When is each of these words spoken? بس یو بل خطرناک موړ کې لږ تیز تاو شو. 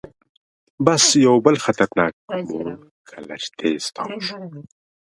بس 0.85 1.03
یو 1.25 1.35
بل 1.45 1.55
خطرناک 1.65 2.13
موړ 2.49 2.67
کې 3.07 3.17
لږ 3.27 3.43
تیز 3.57 3.83
تاو 3.95 4.17
شو. 4.25 4.37